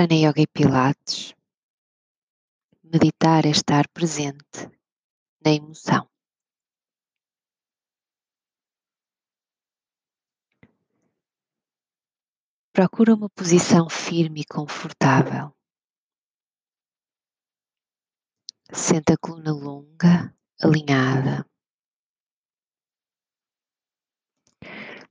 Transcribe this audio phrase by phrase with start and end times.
[0.00, 1.34] Prana Yoga e Pilates,
[2.82, 4.66] meditar é estar presente
[5.44, 6.08] na emoção.
[12.72, 15.54] Procura uma posição firme e confortável.
[18.72, 21.46] Senta a coluna longa, alinhada.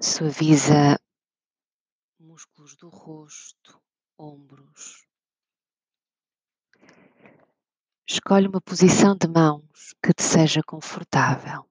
[0.00, 0.98] Suaviza
[2.18, 3.78] músculos do rosto,
[4.18, 5.06] ombros.
[8.06, 11.68] Escolhe uma posição de mãos que te seja confortável.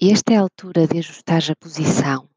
[0.00, 2.28] E esta é a altura de ajustar a posição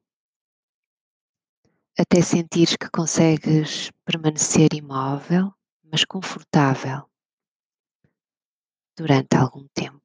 [1.98, 5.54] até sentires que consegues permanecer imóvel,
[5.84, 7.08] mas confortável
[8.98, 10.01] durante algum tempo.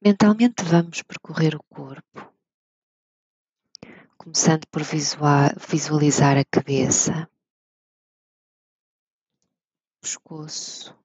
[0.00, 2.32] Mentalmente vamos percorrer o corpo,
[4.16, 7.28] começando por visualizar a cabeça,
[10.00, 10.96] pescoço,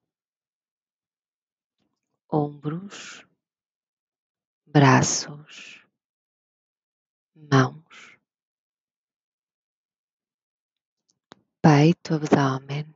[2.32, 3.26] ombros,
[4.68, 5.84] braços,
[7.36, 8.20] mãos,
[11.64, 12.96] peito, abdômen,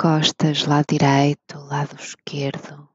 [0.00, 2.88] costas, lado direito, lado esquerdo,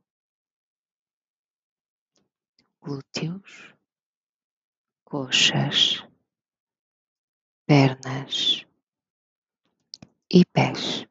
[2.81, 3.75] glúteos,
[5.03, 6.03] coxas,
[7.67, 8.65] pernas
[10.31, 11.05] e pés.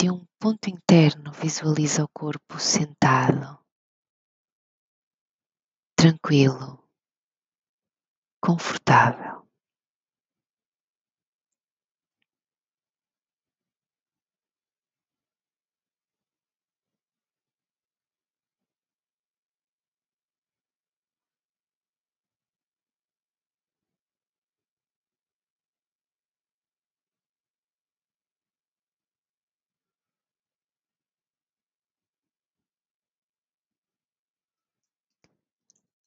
[0.00, 3.62] De um ponto interno, visualiza o corpo sentado,
[5.94, 6.82] tranquilo,
[8.40, 9.49] confortável.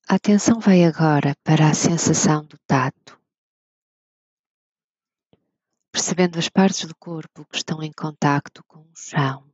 [0.06, 3.19] A atenção vai agora para a sensação do tato,
[5.91, 9.50] percebendo as partes do corpo que estão em contacto com o chão.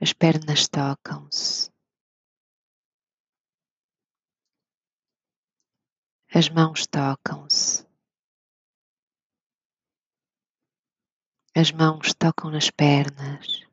[0.00, 1.68] As pernas tocam-se.
[6.32, 7.84] As mãos tocam-se.
[11.56, 13.65] As mãos tocam nas pernas.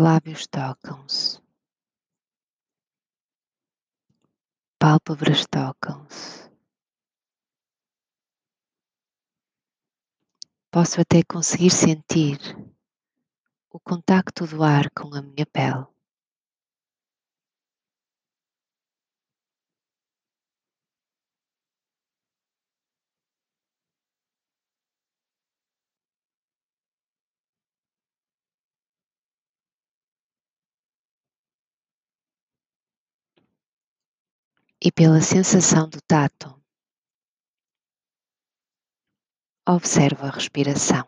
[0.00, 1.38] Lábios tocam-se.
[4.78, 6.50] Pálpebras tocam-se.
[10.70, 12.38] Posso até conseguir sentir
[13.70, 15.86] o contacto do ar com a minha pele.
[34.82, 36.58] E pela sensação do tato.
[39.68, 41.06] Observa a respiração.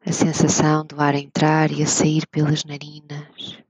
[0.00, 3.64] A sensação do ar entrar e a sair pelas narinas.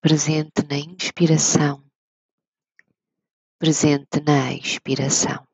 [0.00, 1.84] Presente na inspiração,
[3.58, 5.47] presente na expiração.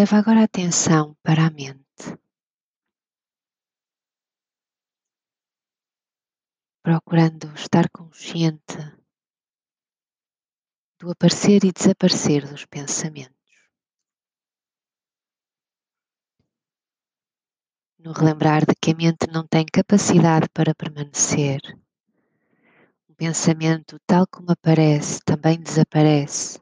[0.00, 2.18] Leva agora a atenção para a mente.
[6.82, 8.78] Procurando estar consciente
[10.98, 13.52] do aparecer e desaparecer dos pensamentos.
[17.98, 21.60] No relembrar de que a mente não tem capacidade para permanecer.
[23.06, 26.58] Um pensamento, tal como aparece, também desaparece,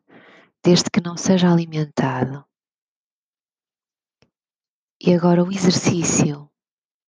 [0.61, 2.48] desde que não seja alimentado.
[5.00, 6.50] E agora o exercício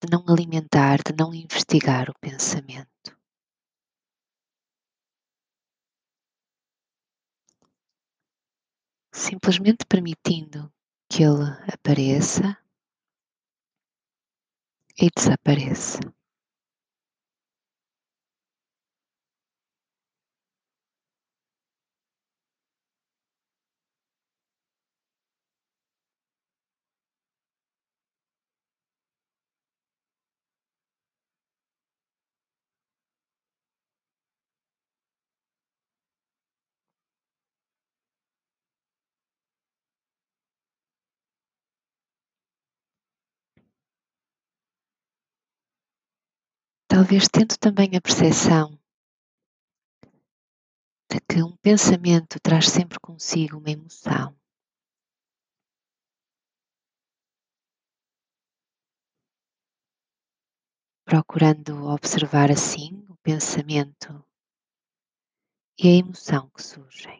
[0.00, 3.18] de não alimentar, de não investigar o pensamento.
[9.12, 10.72] Simplesmente permitindo
[11.08, 12.56] que ele apareça
[14.96, 15.98] e desapareça.
[46.90, 48.76] Talvez tendo também a percepção
[51.08, 54.36] de que um pensamento traz sempre consigo uma emoção.
[61.04, 64.24] Procurando observar assim o pensamento
[65.78, 67.19] e a emoção que surgem.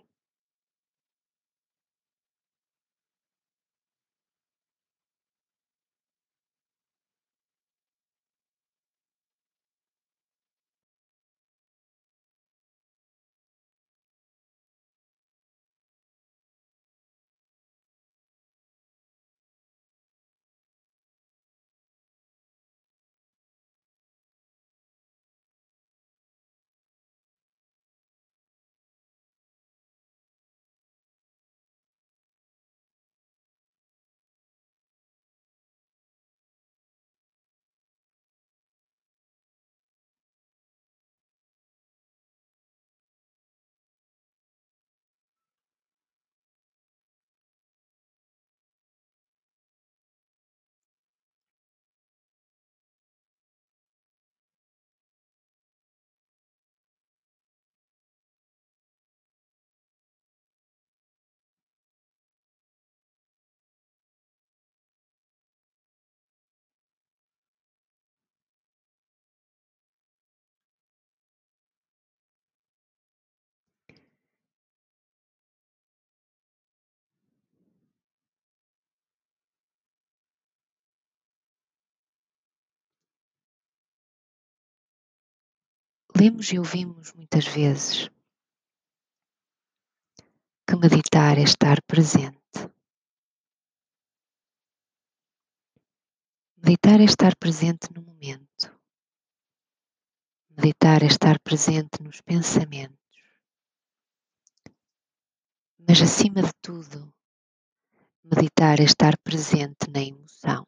[86.21, 88.11] Lemos e ouvimos muitas vezes
[90.67, 92.37] que meditar é estar presente.
[96.59, 98.79] Meditar é estar presente no momento.
[100.51, 102.99] Meditar é estar presente nos pensamentos.
[105.79, 107.11] Mas, acima de tudo,
[108.23, 110.67] meditar é estar presente na emoção.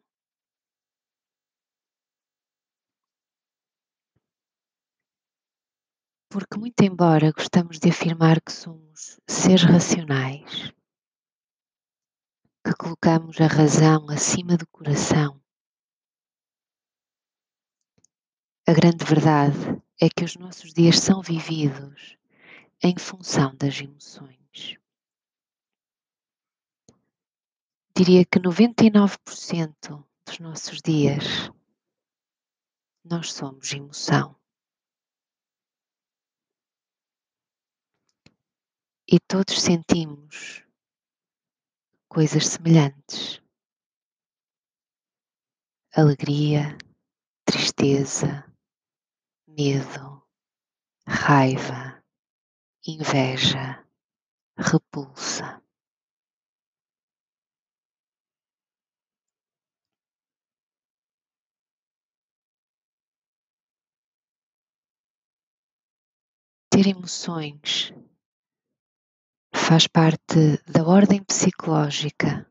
[6.32, 10.72] Porque, muito embora gostamos de afirmar que somos seres racionais,
[12.64, 15.38] que colocamos a razão acima do coração,
[18.66, 22.16] a grande verdade é que os nossos dias são vividos
[22.82, 24.78] em função das emoções.
[27.94, 31.50] Diria que 99% dos nossos dias
[33.04, 34.41] nós somos emoção.
[39.12, 40.66] E todos sentimos
[42.08, 43.42] coisas semelhantes.
[45.94, 46.78] Alegria,
[47.44, 48.50] tristeza,
[49.46, 50.26] medo,
[51.06, 52.02] raiva,
[52.86, 53.86] inveja,
[54.56, 55.62] repulsa.
[66.70, 67.92] Ter emoções
[69.72, 72.46] faz parte da ordem psicológica.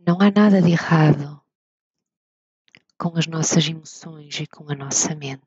[0.00, 1.40] Não há nada de errado
[2.98, 5.44] com as nossas emoções e com a nossa mente.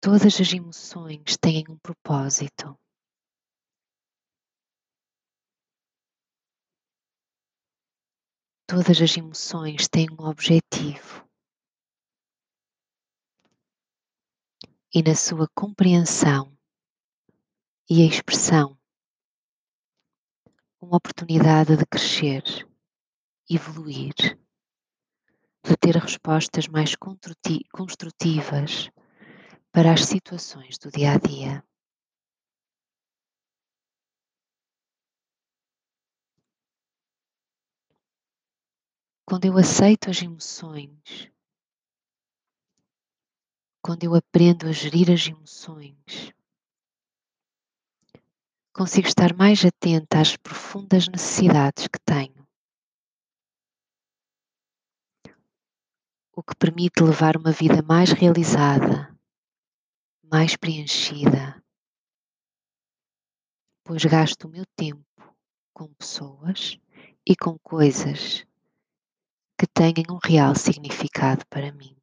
[0.00, 2.81] Todas as emoções têm um propósito.
[8.66, 11.28] Todas as emoções têm um objetivo.
[14.94, 16.56] E na sua compreensão
[17.88, 18.78] e expressão,
[20.80, 22.42] uma oportunidade de crescer,
[23.48, 24.14] evoluir,
[25.64, 28.90] de ter respostas mais construtivas
[29.70, 31.64] para as situações do dia a dia.
[39.32, 41.32] Quando eu aceito as emoções,
[43.82, 46.34] quando eu aprendo a gerir as emoções,
[48.74, 52.46] consigo estar mais atenta às profundas necessidades que tenho.
[56.36, 59.18] O que permite levar uma vida mais realizada,
[60.22, 61.64] mais preenchida,
[63.82, 65.34] pois gasto o meu tempo
[65.72, 66.78] com pessoas
[67.26, 68.44] e com coisas
[69.62, 71.96] que tenham um real significado para mim.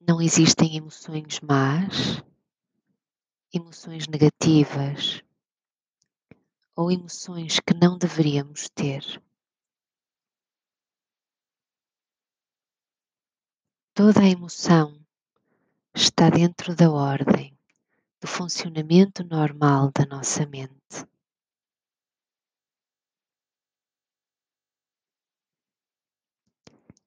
[0.00, 2.22] Não existem emoções más,
[3.52, 5.22] emoções negativas
[6.74, 9.02] ou emoções que não deveríamos ter.
[13.92, 14.98] Toda a emoção
[15.94, 17.55] está dentro da ordem
[18.20, 21.06] do funcionamento normal da nossa mente.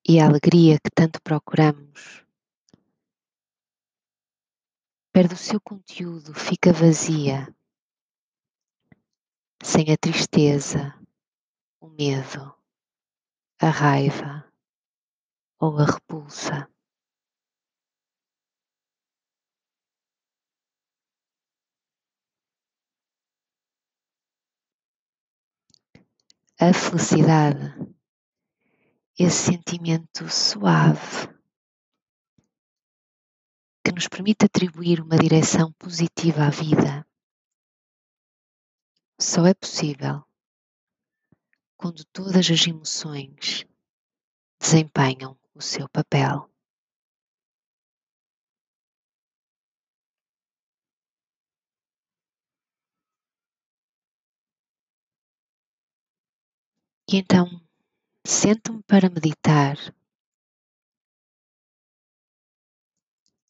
[0.07, 2.25] E a alegria que tanto procuramos
[5.11, 7.53] perde o seu conteúdo, fica vazia,
[9.61, 10.97] sem a tristeza,
[11.81, 12.55] o medo,
[13.61, 14.49] a raiva
[15.59, 16.69] ou a repulsa.
[26.61, 27.73] A felicidade,
[29.17, 31.29] esse sentimento suave
[33.81, 37.07] que nos permite atribuir uma direção positiva à vida,
[39.17, 40.25] só é possível
[41.77, 43.65] quando todas as emoções
[44.59, 46.51] desempenham o seu papel.
[57.11, 57.47] E então
[58.23, 59.75] sento-me para meditar.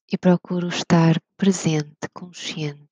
[0.10, 2.88] E procuro estar presente, consciente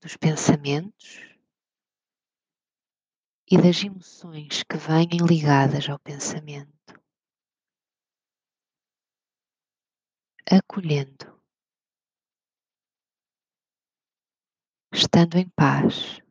[0.00, 1.36] dos pensamentos
[3.50, 6.94] e das emoções que vêm ligadas ao pensamento,
[10.48, 11.42] acolhendo,
[14.92, 16.23] estando em paz,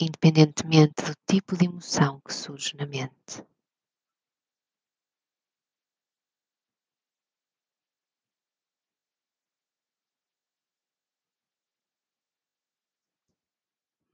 [0.00, 3.44] independentemente do tipo de emoção que surge na mente.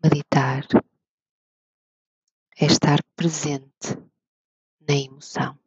[0.03, 0.65] Meditar
[2.59, 3.97] é estar presente
[4.81, 5.66] na emoção.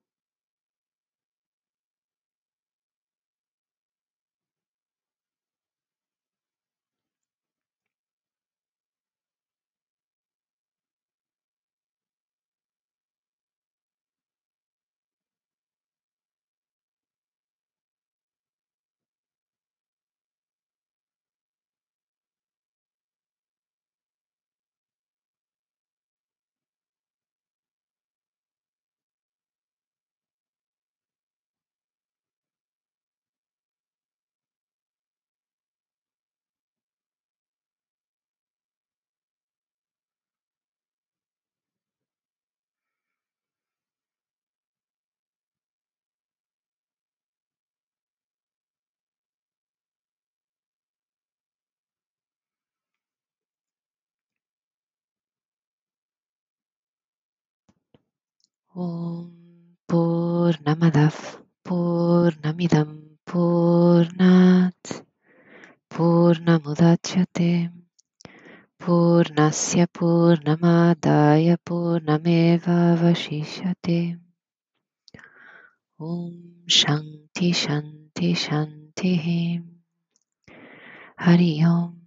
[58.78, 58.84] ॐ
[59.90, 61.18] पूर्णमदः
[61.70, 62.92] पूर्णमिदं
[63.32, 64.94] पूर्णात्
[65.96, 67.68] पूर्णमुदाच्यते।
[68.86, 74.00] पूर्णस्य पूर्णमादाय पूर्णमेवावशिष्यते।
[76.02, 76.32] ॐ
[76.70, 79.26] शन्ति शन्ति शन्तिः।
[81.26, 81.99] हरि ओम्।